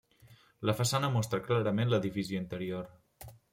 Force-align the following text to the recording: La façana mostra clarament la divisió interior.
La 0.69 0.73
façana 0.79 1.09
mostra 1.17 1.41
clarament 1.49 1.93
la 1.93 2.01
divisió 2.07 2.43
interior. 2.47 2.93